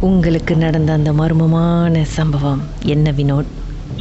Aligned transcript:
உங்களுக்கு 0.00 0.56
நடந்த 0.56 0.92
அந்த 0.92 1.12
மர்மமான 1.12 2.02
சம்பவம் 2.02 2.62
என்ன 2.84 3.10
வினோத்? 3.10 3.44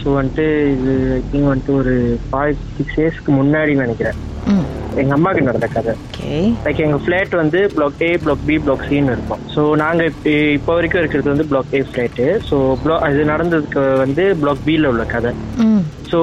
ஸோ 0.03 0.05
வந்துட்டு 0.05 0.71
இது 0.71 1.23
ஐ 1.33 1.39
திங்க் 1.39 1.45
வந்துட்டு 1.45 1.75
ஒரு 1.75 2.19
ஃபைவ் 2.31 2.53
சிக்ஸ் 2.77 2.99
இயர்ஸ்க்கு 2.99 3.31
முன்னாடி 3.31 3.75
நினைக்கிறேன். 3.75 4.13
ம். 4.47 4.81
எங்க 4.95 5.13
அம்மாவுக்கு 5.13 5.45
நடந்த 5.45 5.67
கதை. 5.67 5.93
ஓகே. 5.93 6.53
லைக் 6.63 6.77
எங்க 6.77 6.95
ஃபிளாட் 6.95 7.35
வந்து 7.35 7.71
block 7.75 8.01
A 8.01 8.17
block 8.17 8.37
B 8.45 8.59
block 8.59 8.85
சின்னு 8.89 9.03
இருக்கும். 9.03 9.39
ஸோ 9.55 9.75
நாங்க 9.75 10.03
இப்ப- 10.03 10.29
இப்போ 10.29 10.73
வரைக்கும் 10.73 11.01
இருக்கிறது 11.01 11.29
வந்து 11.29 11.45
பிளாக் 11.45 11.73
ஏ 11.73 11.85
ஃபிளாட்டு 11.93 12.39
ஸோ 12.49 12.77
பிளா 12.85 12.99
அது 12.99 13.23
நடந்ததுக்கு 13.23 13.97
வந்து 13.97 14.35
பிளாக் 14.35 14.57
பியில் 14.65 14.85
உள்ள 14.85 15.03
கதை. 15.03 15.33
ம். 15.57 15.83
ஸோ 16.13 16.19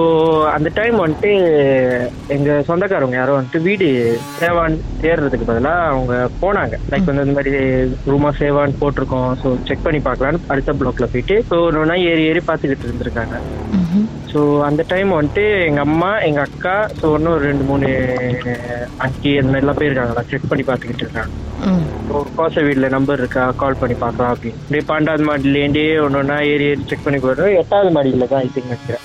அந்த 0.56 0.68
டைம் 0.76 0.96
வந்துட்டு 1.02 1.30
எங்க 2.34 2.50
சொந்தக்காரவங்க 2.66 3.16
யாரோ 3.18 3.32
வந்துட்டு 3.36 3.60
வீடு 3.68 3.86
சேவான் 4.40 4.74
தேடுறதுக்கு 5.02 5.48
பதிலாக 5.48 5.88
அவங்க 5.92 6.14
போனாங்க. 6.42 6.74
லைக் 6.90 7.08
வந்து 7.10 7.24
இந்த 7.26 7.34
மாதிரி 7.38 7.52
ரூமா 8.10 8.30
சேவான் 8.40 8.76
போட்டிருக்கோம். 8.82 9.30
ஸோ 9.40 9.48
செக் 9.68 9.84
பண்ணி 9.86 10.00
பார்க்கலான்னு 10.04 10.44
அடுத்த 10.54 10.74
பிளாக்ல 10.80 11.08
போயிட்டு 11.14 11.36
ஸோ 11.50 11.58
ஒன்று 11.82 11.96
ஏறி 12.12 12.24
ஏறி 12.30 12.42
பார்த்துக்கிட்டு 12.50 12.88
இருந்திருக்காங்க. 12.88 13.36
ஸோ 14.32 14.40
அந்த 14.68 14.82
டைம் 14.92 15.10
வந்துட்டு 15.18 15.44
எங்க 15.68 15.80
அம்மா 15.88 16.10
எங்க 16.28 16.40
அக்கா 16.48 16.76
ஸோ 17.00 17.06
இன்னும் 17.16 17.34
ஒரு 17.36 17.44
ரெண்டு 17.50 17.64
மூணு 17.70 17.88
அக்கி 19.06 19.32
அந்த 19.40 19.50
மாதிரிலாம் 19.52 19.80
போயிருக்காங்களா 19.80 20.24
செக் 20.32 20.50
பண்ணி 20.50 20.66
பார்த்துக்கிட்டு 20.68 21.04
இருக்காங்க. 21.06 21.32
கோச 22.38 22.62
வீட்டில் 22.66 22.94
நம்பர் 22.96 23.22
இருக்கா? 23.22 23.46
கால் 23.62 23.80
பண்ணி 23.80 23.96
பார்க்கலாம் 24.04 24.34
அப்படின்னு. 24.34 24.60
அப்படியே 24.62 24.84
பன்னெண்டாவது 24.90 25.26
மாடியிலேருந்தே 25.30 25.88
ஒன்று 26.04 26.20
ஒன்றா 26.22 26.38
ஏறி 26.52 26.68
ஏறி 26.72 26.86
செக் 26.92 27.06
பண்ணி 27.08 27.20
போடுறோம் 27.26 27.58
எட்டாவது 27.62 27.90
மாடியில் 27.96 28.30
தான் 28.32 28.44
ஐ 28.46 28.50
திங்க் 28.54 28.70
நினைக்கிறேன். 28.72 29.04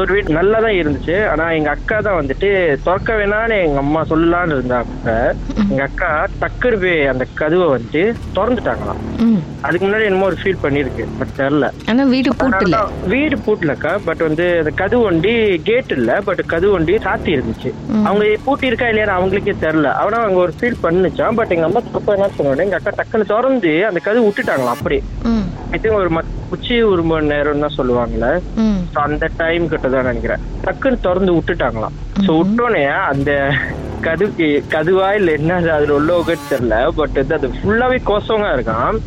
ஒரு 0.00 0.10
வீடு 0.14 0.36
நல்லா 0.38 0.58
தான் 0.64 0.76
இருந்துச்சு. 0.80 1.16
ஆனா 1.30 1.44
எங்க 1.58 1.70
அக்கா 1.70 1.96
தான் 2.06 2.18
வந்துட்டு 2.18 2.48
திறக்க 2.86 3.14
வேணான்னு 3.20 3.56
எங்க 3.66 3.78
அம்மா 3.84 4.00
சொல்லலான்னு 4.10 4.56
இருந்தாங்க. 4.56 5.12
எங்க 5.70 5.82
அக்கா 5.88 6.10
டக்குனு 6.42 6.78
போய் 6.82 7.06
அந்த 7.12 7.24
கதவை 7.40 7.66
வந்துட்டு 7.74 8.02
திறந்துட்டாங்களாம். 8.36 9.00
அதுக்கு 9.66 9.84
முன்னாடி 9.86 10.06
என்னமோ 10.08 10.28
ஒரு 10.30 10.38
ஃபீல் 10.42 10.62
பண்ணிருக்கு 10.64 11.04
பட் 11.18 11.32
தெரில 11.40 11.68
ஆனா 11.90 12.02
வீடு 12.14 12.30
பூட்டல. 12.40 12.78
வீடு 13.14 13.36
பூட்டலக்கா 13.46 13.92
பட் 14.08 14.22
வந்து 14.28 14.46
அந்த 14.58 14.72
கதவு 14.82 15.02
வண்டி 15.08 15.34
கேட் 15.70 15.92
இல்ல 15.98 16.20
பட் 16.28 16.42
கதவு 16.54 16.72
வண்டி 16.76 16.96
சாத்தி 17.06 17.30
இருந்துச்சு. 17.36 17.72
அவங்க 18.06 18.24
பூட்டி 18.46 18.70
இருக்கா 18.70 18.88
இல்லையா 18.88 19.16
அவங்களுக்கே 19.18 19.56
தெரியல. 19.66 19.90
ஆனா 20.02 20.18
அவங்க 20.24 20.40
ஒரு 20.46 20.54
ஃபீல் 20.58 20.82
பண்ணுச்சான் 20.84 21.38
பட் 21.40 21.54
எங்க 21.56 21.68
அம்மா 21.70 21.82
தப்ப 21.92 22.16
என்ன 22.18 22.30
சொன்னோட 22.38 22.66
எங்க 22.66 22.78
அக்கா 22.80 22.92
டக்குன்னு 23.00 23.30
திறந்து 23.32 23.74
அந்த 23.88 24.00
கதவு 24.08 24.26
விட்டுட்டாங்களாம் 24.28 24.76
அப்படியே. 24.76 25.02
ம். 25.32 25.44
ஐ 25.72 25.78
திங்க் 25.82 26.00
ஒரு 26.02 26.10
உச்சி 26.54 26.74
ஒரு 26.90 27.02
மணி 27.10 27.30
நேரம் 27.32 27.62
தான் 27.64 27.76
சொல்லுவாங்கல்ல. 27.78 28.28
அந்த 29.04 29.24
டைம் 29.40 29.64
கிட்ட 29.72 29.86
தான் 29.94 30.08
நினைக்கிறேன். 30.10 30.42
டக்குன்னு 30.66 31.04
திறந்து 31.06 31.32
விட்டுட்டாங்களாம். 31.36 31.96
ஸோ 32.26 32.30
விட்டோன்னே 32.40 32.82
அந்த 33.12 33.30
கதுக்கு 34.06 34.46
கதுவா 34.74 35.08
இல்ல 35.18 35.32
என்ன 35.32 35.54
அது 35.54 35.70
அதுல 35.72 35.94
உள்ள 35.94 36.12
தெரியல 36.50 36.76
பட் 36.98 37.16
வந்து 37.18 37.36
அது 37.38 37.48
ஃபுல்லாவே 37.56 37.98
கோசவங்க 38.08 38.48
இருக்கான் 38.56 38.98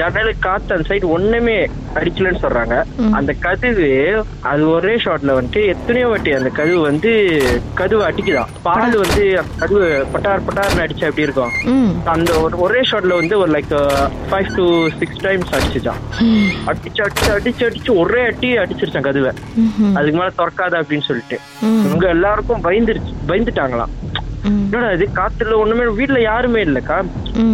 ஜன்னலுக்கு 0.00 0.46
காத்து 0.48 0.74
அந்த 0.76 0.86
சைடு 0.90 1.08
ஒண்ணுமே 1.16 1.56
அடிக்கலன்னு 1.98 2.42
சொல்றாங்க. 2.42 2.74
அந்த 3.18 3.32
கதவு 3.44 3.88
அது 4.50 4.62
ஒரே 4.70 4.94
ஷாட்ல 5.04 5.36
வந்துட்டு 5.38 5.62
எத்தனையோ 5.72 6.06
வாட்டி 6.08 6.30
அந்த 6.32 6.50
கதவு 6.58 6.80
வந்து 6.80 7.10
கதவு 7.74 8.02
அடிக்குதான் 8.08 8.52
பால் 8.66 8.96
வந்து 8.96 9.24
கதவு 9.56 9.82
பட்டார் 10.14 10.46
பட்டார்னு 10.46 10.84
அடிச்சா 10.84 11.08
எப்படி 11.10 11.26
இருக்கும்? 11.28 11.52
அந்த 12.14 12.30
ஒரு 12.64 12.80
ஷாட்ல 12.90 13.18
வந்து 13.20 13.38
ஒரு 13.38 13.52
like 13.56 13.74
five 14.30 14.50
to 14.56 14.66
six 15.00 15.22
times 15.26 15.54
அடிச்சுச்சான் 15.58 16.00
அடிச்சு 16.68 17.02
அடிச்சு 17.06 17.30
அடிச்சு 17.36 17.66
அடிச்சு 17.68 17.92
ஒரே 18.02 18.22
அடி 18.30 18.50
அடிச்சிருச்சான் 18.64 19.08
கதவை. 19.08 19.32
அதுக்கு 19.98 20.18
மேல 20.18 20.30
திறக்காத 20.40 20.82
அப்படின்னு 20.82 21.08
சொல்லிட்டு. 21.10 21.38
இவங்க 21.86 22.06
எல்லாருக்கும் 22.16 22.64
பயந்துருச்சு 22.68 23.14
பயந்துட்டாங்களாம். 23.30 23.92
என்னடா 24.48 24.88
இது? 24.96 25.06
காத்துல 25.18 25.56
ஒண்ணுமே 25.62 25.84
வீட்டுல 25.98 26.20
யாருமே 26.22 26.60
இல்லக்கா 26.66 26.98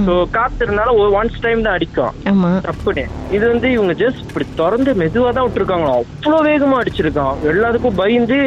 சோ 0.06 0.14
காத்து 0.36 0.62
இருந்தாலும் 0.64 0.98
ஒன்ஸ் 1.18 1.42
டைம் 1.44 1.64
தான் 1.64 1.76
அடிக்கும். 1.78 2.14
ஆமா. 2.30 2.50
தப்புனே. 2.68 3.04
இது 3.36 3.44
வந்து 3.52 3.68
இவங்க 3.76 3.94
ஜஸ்ட் 4.02 4.22
இப்படி 4.24 4.46
திறந்து 4.60 4.92
மெதுவா 5.02 5.30
தான் 5.36 5.46
விட்டுருக்காங்களாம் 5.46 5.98
அவ்வளவு 5.98 6.46
வேகமா 6.48 6.78
அடிச்சிருக்கான். 6.82 7.34
எல்லாத்துக்கும் 7.52 8.00
பயந்து 8.02 8.38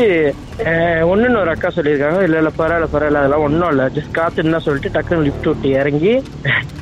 ஒண்ணுன்னு 1.11 1.39
ஒரு 1.43 1.51
அக்கா 1.53 1.69
சொல்லியிருக்காங்க. 1.75 2.19
இல்ல 2.27 2.39
இல்ல 2.41 2.51
பரவாயில்ல 2.57 2.89
பரவாயில்ல. 2.93 3.21
அதெல்லாம் 3.21 3.45
ஒண்ணும் 3.47 3.71
இல்ல. 3.73 3.83
ஜஸ்ட் 3.95 4.17
காத்துன்னு 4.19 4.55
தான் 4.55 4.65
சொல்லிட்டு 4.67 4.93
டக்குன்னு 4.95 5.25
லிஃப்ட் 5.27 5.49
விட்டு 5.51 5.69
இறங்கி 5.81 6.13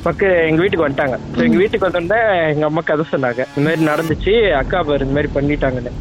பக்க 0.07 0.21
எங்க 0.49 0.59
வீட்டுக்கு 0.63 0.85
வந்துட்டாங்க. 0.85 1.15
எங்க 1.45 1.57
வீட்டுக்கு 1.61 1.87
வந்தோடனே 1.87 2.19
எங்க 2.53 2.65
அம்மா 2.69 2.81
கதை 2.89 3.05
சொன்னாங்க. 3.13 3.41
இந்த 3.53 3.63
மாதிரி 3.67 3.83
நடந்துச்சு. 3.91 4.33
அக்கா 4.61 4.79
பாரு 4.89 5.05
இந்த 5.05 5.15
மாதிரி 5.17 5.31
பண்ணிட்டாங்கன்னு. 5.37 5.91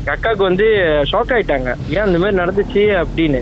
எங்க 0.00 0.12
அக்காவுக்கு 0.16 0.44
வந்து 0.50 0.66
ஷாக் 1.10 1.34
ஆயிட்டாங்க. 1.36 1.70
ஏன் 1.96 2.08
இந்த 2.10 2.20
மாதிரி 2.22 2.40
நடந்துச்சு 2.42 2.84
அப்படின்னு. 3.02 3.40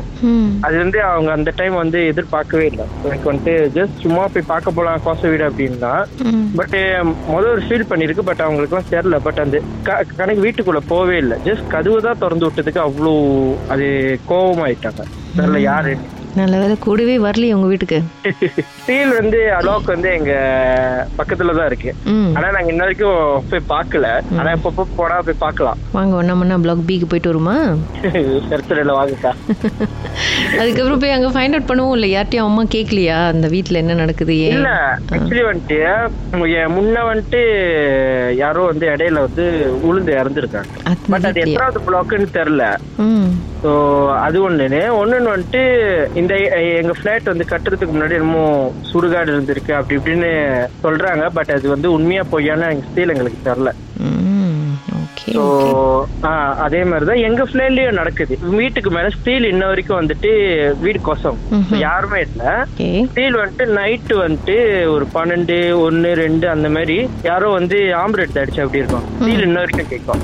அது 0.66 0.76
வந்து 0.84 0.98
அவங்க 1.10 1.30
அந்த 1.38 1.50
டைம் 1.60 1.76
வந்து 1.82 2.00
எதிர்பார்க்கவே 2.12 2.66
இல்லை. 2.72 2.86
எனக்கு 3.06 3.30
வந்துட்டு 3.30 3.54
ஜஸ்ட் 3.78 4.02
சும்மா 4.04 4.24
போய் 4.34 4.50
பார்க்க 4.52 4.76
போலாம் 4.78 5.04
கோச 5.06 5.30
வீடு 5.32 5.48
அப்படின்னா 5.50 5.94
பட் 6.60 6.76
முதல் 7.32 7.52
ஒரு 7.54 7.64
ஃபீல் 7.66 7.88
பண்ணிருக்கு 7.90 8.28
பட் 8.30 8.44
அவங்களுக்குலாம் 8.46 8.90
தெரியல 8.94 9.18
பட் 9.26 9.42
அந்த 9.46 9.58
கணக்கு 10.20 10.44
வீட்டுக்குள்ள 10.46 10.82
போவே 10.94 11.16
இல்லை. 11.24 11.38
ஜஸ்ட் 11.48 11.66
கதவு 11.74 12.06
தான் 12.08 12.22
திறந்து 12.24 12.48
விட்டதுக்கு 12.48 12.82
அவ்வளோ 12.86 13.14
அது 13.74 13.86
கோபமாயிட்டாங்க 14.30 15.04
தெரியல 15.38 15.60
யாரு. 15.70 15.94
நல்ல 16.38 16.58
வேலை. 16.58 16.74
கூடவே 16.78 17.14
வரலையே 17.18 17.54
உங்க 17.54 17.66
வீட்டுக்கு? 17.66 17.98
ஸ்டீல் 18.76 19.12
வந்து 19.18 19.38
அலோக் 19.56 19.90
வந்து 19.92 20.08
எங்க 20.12 20.32
பக்கத்துல 21.18 21.54
தான் 21.56 21.66
இருக்கு. 21.66 21.90
ஆனா 22.36 22.46
நாங்க 22.50 22.70
இன்ன 22.72 22.82
வரைக்கும் 22.82 23.18
போய் 23.50 23.70
பார்க்கல. 23.72 24.06
ஆனா 24.38 24.50
இப்ப 24.52 24.86
போனா 24.96 25.16
போய் 25.20 25.40
பார்க்கலாம். 25.40 25.78
வாங்க 25.92 26.14
ஒன்னா 26.20 26.58
பிளாக் 26.62 26.86
பிக்கு 26.86 27.06
போயிட்டு 27.06 27.30
வருமா? 27.32 27.56
சர்ச்சரையில 28.50 28.94
வாங்கக்கா 28.98 29.32
அதுக்கப்புறம் 30.60 31.02
போய் 31.02 31.16
அங்க 31.16 31.28
ஃபைண்ட் 31.28 31.56
அவுட் 31.56 31.68
பண்ணுவோம் 31.70 31.94
இல்ல 31.96 32.06
யார்ட்டையும் 32.06 32.48
அம்மா 32.48 32.64
கேட்கலையா 32.74 33.18
அந்த 33.32 33.48
வீட்ல 33.48 33.82
என்ன 33.82 33.94
நடக்குது 33.94 34.36
இல்ல 34.50 34.70
ஆக்சுவலி 35.12 35.44
வந்துட்டு 35.44 35.78
என் 36.60 36.74
முன்ன 36.76 37.04
வந்துட்டு 37.10 37.42
யாரோ 38.36 38.64
வந்து 38.64 38.86
இடையில 38.86 39.24
வந்து 39.26 39.44
உளுந்து 39.88 40.12
இறந்துருக்காங்க. 40.20 40.72
பட் 41.10 41.28
அது? 41.30 41.42
எத்தனாவது 41.44 41.80
பிளாக்னு 41.88 42.28
தெரியல. 42.38 42.64
ஸோ 43.62 43.70
அது 44.18 44.42
ஒன்று 44.42 44.66
ஒண்ணுன்னு 45.00 45.32
வந்துட்டு 45.32 45.62
இந்த 46.14 46.34
எங்கள் 46.78 46.98
ஃப்ளாட் 46.98 47.30
வந்து 47.32 47.44
கட்டுறதுக்கு 47.44 47.94
முன்னாடி 47.94 48.16
என்னமோ 48.18 48.44
சுடுகாடு 48.90 49.34
இருந்திருக்கு 49.34 49.72
அப்படி 49.72 49.98
இப்படின்னு 49.98 50.30
சொல்றாங்க. 50.84 51.24
பட் 51.34 51.52
அது 51.56 51.68
வந்து 51.68 51.90
உண்மையா 51.92 52.24
பொய்யான 52.30 52.70
எங்க 52.70 52.86
ஸ்டீல் 52.90 53.08
எங்களுக்கு 53.08 53.40
தெரில 53.44 53.72
ஸோ 55.24 55.42
அதே 56.64 56.80
மாதிரிதான் 56.84 57.22
எங்க 57.28 57.42
ஃபிளாட்லயும் 57.48 57.98
நடக்குது. 58.00 58.34
வீட்டுக்கு 58.58 58.90
மேல 58.90 59.10
ஸ்டீல் 59.16 59.46
இன்ன 59.50 59.66
வரைக்கும் 59.66 60.00
வந்துட்டு 60.00 60.30
வீடு 60.84 61.00
கொசம். 61.00 61.38
யாருமே 61.84 62.20
இல்ல. 62.26 62.42
ஸ்டீல் 63.10 63.40
வந்துட்டு 63.40 63.66
நைட்டு 63.78 64.16
வந்துட்டு 64.24 64.56
ஒரு 64.94 65.06
பன்னெண்டு 65.14 65.56
ஒன்னு 65.86 66.12
ரெண்டு 66.24 66.48
அந்த 66.48 66.68
மாதிரி 66.68 66.98
யாரோ 67.30 67.48
வந்து 67.58 67.78
ஆம்லெட் 68.02 68.40
அடிச்சு 68.42 68.62
அப்படி 68.64 68.82
இருக்கும்? 68.82 69.08
ஸ்டீல் 69.20 69.46
இன்ன 69.48 69.58
வரைக்கும் 69.64 69.92
கேட்கும். 69.94 70.22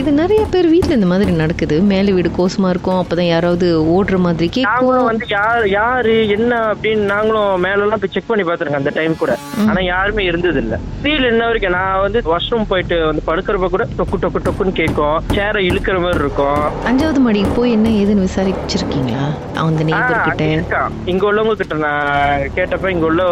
இது 0.00 0.12
நிறைய 0.12 0.42
பேர் 0.52 0.66
வீட்ல 0.72 0.96
இந்த 0.96 1.08
மாதிரி 1.10 1.32
நடக்குது. 1.32 1.76
மேல 1.90 2.12
வீடு 2.12 2.30
கோசமா 2.38 2.68
இருக்கும். 2.72 2.98
அப்பதான் 3.00 3.28
யாராவது 3.32 3.66
ஓடுற 3.96 4.16
மாதிரி 4.24 4.62
நாங்களும் 4.62 5.08
வந்து 5.10 5.26
யார் 5.28 5.64
யாரு 5.70 6.14
என்ன 6.36 6.52
அப்படின்னு 6.70 7.04
நாங்களும் 7.12 7.60
மேல 7.66 7.84
எல்லாம் 7.84 8.00
போய் 8.02 8.12
செக் 8.14 8.30
பண்ணி 8.30 8.44
பார்த்திருக்கோம் 8.44 8.82
அந்த 8.82 8.92
டைம் 8.94 9.14
கூட. 9.16 9.32
ஆனா 9.68 9.80
யாருமே 9.92 10.24
இருந்தது 10.30 10.60
இல்ல 10.64 10.78
ஸ்டீல் 10.98 11.28
இன்ன 11.30 11.46
வரைக்கும் 11.46 11.76
நான் 11.78 12.00
வந்து 12.00 12.22
வாஷ்ரூம் 12.32 12.68
போயிட்டு 12.72 12.98
வந்து 13.06 13.22
படுக்கிறப்ப 13.26 13.68
கூட 13.74 13.86
டொக்கு 14.04 14.18
டொக்கு 14.22 14.40
டொக்குன்னு 14.46 14.72
கேட்கும். 14.78 15.18
சேரை 15.36 15.60
இழுக்கிற 15.68 15.96
மாதிரி 16.00 16.18
இருக்கும். 16.18 16.64
அஞ்சாவது 16.88 17.20
மாடிக்கு 17.24 17.52
போய் 17.58 17.74
என்ன 17.76 17.88
ஏதுன்னு 18.00 18.24
விசாரிச்சிருக்கீங்களா? 18.26 19.22
அந்த 19.62 19.84
அங்க 19.98 20.16
கிட்ட. 20.26 20.78
இங்க 21.12 21.22
உள்ளவங்க 21.30 21.54
கிட்ட 21.60 21.74
நான் 21.84 22.42
கேட்டப்ப 22.56 22.90
இங்க 22.94 23.06
உள்ள 23.10 23.24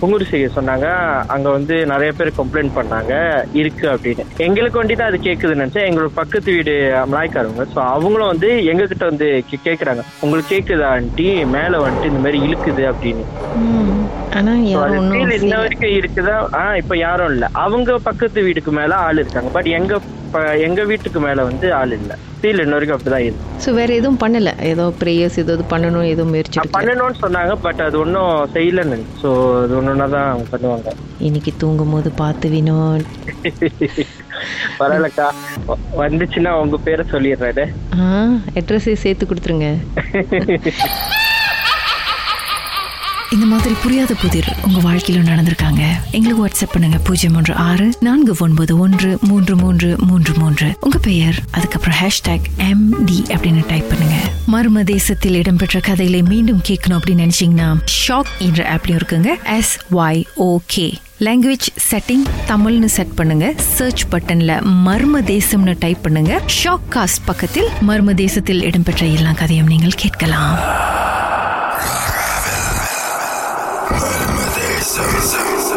புங்குடு 0.00 0.24
செய்ய 0.32 0.48
சொன்னாங்க. 0.56 0.86
அங்க 1.26 1.48
வந்து 1.50 1.86
நிறைய 1.86 2.12
பேர் 2.18 2.30
கம்ப்ளைண்ட் 2.38 2.76
பண்ணாங்க. 2.78 3.12
இருக்கு 3.60 3.86
அப்படின்னு. 3.94 4.26
எங்களுக்கு 4.46 4.80
வண்டி 4.80 4.94
தான் 4.94 5.10
அது 5.12 5.20
கேக்குதுன்னு 5.28 5.62
நினைச்சேன். 5.62 5.88
எங்களோட 5.90 6.12
பக்கத்து 6.20 6.52
வீடு 6.52 6.76
மலாய்க்காரவங்க 7.12 7.66
சோ 7.74 7.80
அவங்களும் 7.94 8.32
வந்து 8.32 8.50
எங்க 8.64 8.86
கிட்ட 8.86 9.04
வந்து 9.04 9.28
கேக்குறாங்க. 9.66 10.04
உங்களுக்கு 10.20 10.52
கேக்குதா 10.54 10.88
ஆண்டி? 10.94 11.28
மேல 11.56 11.82
வந்துட்டு 11.86 12.12
இந்த 12.12 12.22
மாதிரி 12.26 12.40
இழுக்குது 12.48 12.84
அப்படின்னு. 12.92 13.26
இன்ன 15.38 15.56
வரைக்கும் 15.62 15.94
இருக்குதா? 15.98 16.34
ஆஹ் 16.58 16.76
இப்ப 16.76 16.96
யாரும் 16.96 17.30
இல்ல. 17.34 17.48
அவங்க 17.64 17.98
பக்கத்து 17.98 18.42
வீட்டுக்கு 18.42 18.72
மேல 18.72 18.94
ஆள் 19.06 19.20
இருக்காங்க. 19.22 19.50
பட் 19.56 19.68
எங்க 19.78 19.87
ப- 20.32 20.58
எங்க 20.58 20.84
வீட்டுக்கு 20.84 21.20
மேல 21.20 21.42
வந்து 21.42 21.74
ஆள் 21.74 21.92
இல்ல. 21.92 22.12
ஃபீல் 22.40 22.60
இன்ன 22.60 22.72
வரைக்கும் 22.72 22.96
அப்படிதான் 22.96 23.20
இருக்கு. 23.20 23.46
ஸோ 23.64 23.74
வேற 23.74 23.94
எதுவும் 23.94 24.18
பண்ணல? 24.18 24.50
ஏதோ 24.62 24.94
ப்ரேயர்ஸ் 25.00 25.38
ஏதாவது 25.38 25.64
பண்ணணும் 25.70 26.04
ஏதோ 26.04 26.24
முயற்சி 26.24 26.60
பண்ணணும்னு 26.76 27.22
சொன்னாங்க 27.22 27.54
பட் 27.58 27.80
அது 27.80 27.98
ஒன்றும் 27.98 28.48
செய்யலன்னு. 28.54 28.98
ஸோ 29.22 29.30
அது 29.62 29.76
ஒன்று 29.76 30.08
தான் 30.08 30.28
அவங்க 30.28 30.46
பண்ணுவாங்க. 30.50 30.92
இன்னைக்கு 31.18 31.52
தூங்கும் 31.58 31.90
போது 31.90 32.10
பார்த்து 32.16 32.48
வினோட் 32.48 33.06
பரவாயில்லக்கா. 34.78 35.28
வந்துச்சுன்னா 35.96 36.50
உங்க 36.60 36.76
பேரை 36.78 37.04
சொல்லிடுறாரு 37.10 37.64
ஆ 37.98 38.06
அட்ரஸே 38.54 38.92
சேர்த்து 38.96 39.26
கொடுத்துருங்க. 39.26 39.68
இந்த 43.32 43.46
மாதிரி 43.46 43.74
புரியாத 43.82 44.14
புதிர் 44.14 44.56
உங்க 44.66 44.78
வாழ்க்கையில 44.88 45.20
நடந்திருக்காங்க. 45.30 45.82
எங்களுக்கு 46.10 46.46
வாட்ஸ்அப் 46.46 46.72
பண்ணுங்க. 46.72 46.98
பூஜ்ஜியம் 46.98 47.36
ஒன்று 47.36 47.54
ஆறு 47.54 47.92
நான்கு 48.00 48.36
ஒன்பது 48.38 48.78
ஒன்று 48.78 49.18
மூன்று 49.20 49.56
மூன்று 49.56 49.96
மூன்று 49.98 50.34
மூன்று. 50.34 50.76
உங்க 50.80 50.98
பெயர் 50.98 51.38
அதுக்கப்புறம் 51.50 51.98
ஹேஷ்டாக் 52.00 52.46
எம் 52.56 53.04
டி 53.04 53.22
அப்படின்னு 53.28 53.64
டைப் 53.66 53.88
பண்ணுங்க. 53.88 54.16
மர்ம 54.52 54.84
தேசத்தில் 54.84 55.34
இடம்பெற்ற 55.34 55.80
கதைகளை 55.80 56.22
மீண்டும் 56.22 56.62
கேட்கணும் 56.68 56.98
அப்படின்னு 56.98 57.24
நினைச்சீங்கன்னா 57.24 57.68
ஷாக் 58.08 58.32
என்ற 58.38 58.74
ஆப்லயும் 58.74 59.00
இருக்குங்க. 59.00 59.28
S 59.56 59.78
Y 59.90 60.24
okay 60.36 60.92
language 61.20 61.68
setting 61.90 62.26
தமிழ்னு 62.48 62.84
செட் 62.84 63.14
பண்ணுங்க. 63.14 63.54
சர்ச் 63.58 64.04
பட்டன்ல 64.10 64.62
மர்ம 64.86 65.22
தேசம்னு 65.22 65.76
டைப் 65.78 66.02
பண்ணுங்க. 66.02 66.40
ஷாக் 66.62 66.86
காஸ்ட் 66.90 67.24
பக்கத்தில் 67.24 67.68
மர்ம 67.88 68.14
தேசத்தில் 68.14 68.62
இடம்பெற்ற 68.62 69.06
எல்லா 69.06 69.32
கதையும் 69.32 69.66
நீங்கள் 69.66 69.96
கேட்கலாம். 69.96 70.58
Zero, 74.98 75.20
zero, 75.20 75.60
zero. 75.60 75.67